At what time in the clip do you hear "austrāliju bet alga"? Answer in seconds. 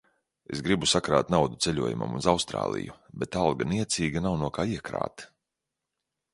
2.33-3.69